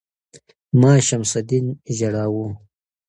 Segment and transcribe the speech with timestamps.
[0.41, 1.65] ـ ما شمس الدين
[1.97, 2.45] ژاړو